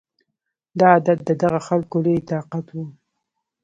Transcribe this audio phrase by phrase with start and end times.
[0.79, 2.75] دا عادت د دغه خلکو لوی طاقت و